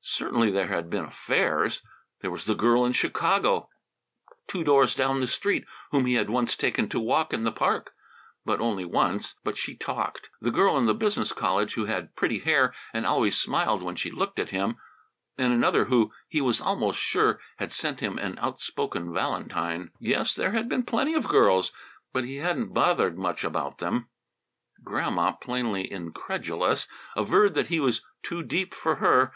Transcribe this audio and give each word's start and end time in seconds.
Certainly 0.00 0.52
there 0.52 0.68
had 0.68 0.88
been 0.88 1.04
"affairs." 1.04 1.82
There 2.22 2.30
was 2.30 2.46
the 2.46 2.54
girl 2.54 2.86
in 2.86 2.94
Chicago, 2.94 3.68
two 4.48 4.64
doors 4.64 4.94
down 4.94 5.20
the 5.20 5.26
street, 5.26 5.66
whom 5.90 6.06
he 6.06 6.14
had 6.14 6.30
once 6.30 6.56
taken 6.56 6.88
to 6.88 6.98
walk 6.98 7.34
in 7.34 7.44
the 7.44 7.52
park, 7.52 7.92
but 8.46 8.58
only 8.58 8.86
once, 8.86 9.34
because 9.44 9.58
she 9.60 9.76
talked; 9.76 10.30
the 10.40 10.50
girl 10.50 10.78
in 10.78 10.86
the 10.86 10.94
business 10.94 11.30
college 11.34 11.74
who 11.74 11.84
had 11.84 12.16
pretty 12.16 12.38
hair 12.38 12.72
and 12.94 13.04
always 13.04 13.38
smiled 13.38 13.82
when 13.82 13.96
she 13.96 14.10
looked 14.10 14.38
at 14.38 14.48
him; 14.48 14.78
and 15.36 15.52
another 15.52 15.84
who, 15.84 16.10
he 16.26 16.40
was 16.40 16.58
almost 16.62 16.98
sure, 16.98 17.38
had 17.58 17.70
sent 17.70 18.00
him 18.00 18.16
an 18.16 18.38
outspoken 18.38 19.12
valentine; 19.12 19.90
yes, 20.00 20.32
there 20.32 20.52
had 20.52 20.70
been 20.70 20.84
plenty 20.84 21.12
of 21.12 21.28
girls, 21.28 21.70
but 22.14 22.24
he 22.24 22.36
hadn't 22.36 22.72
bothered 22.72 23.18
much 23.18 23.44
about 23.44 23.76
them. 23.76 24.08
And 24.76 24.86
Grandma, 24.86 25.32
plainly 25.32 25.92
incredulous, 25.92 26.88
averred 27.14 27.52
that 27.52 27.66
he 27.66 27.78
was 27.78 28.00
too 28.22 28.42
deep 28.42 28.72
for 28.72 28.94
her. 28.94 29.34